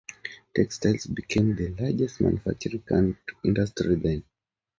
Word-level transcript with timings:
Textiles 0.55 1.05
became 1.05 1.55
the 1.55 1.67
largest 1.79 2.21
manufacturing 2.21 3.15
industry 3.43 3.95
then. 3.97 4.23